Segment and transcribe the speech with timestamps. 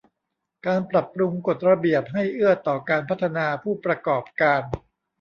[0.65, 4.61] การปรับปรุงกฎระเบียบให้เอื้อต่อการพัฒนาผู้ประกอบการ